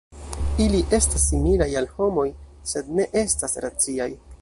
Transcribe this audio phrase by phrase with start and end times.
[0.63, 2.27] Ili estas similaj al homoj,
[2.73, 4.15] sed ne estas raciaj.